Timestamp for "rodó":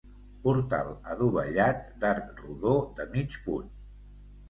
2.43-2.75